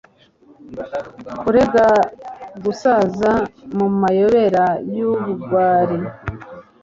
Kurega 1.39 1.87
gusaza 2.63 3.31
mumayobera 3.75 4.65
yubugwari 4.95 5.97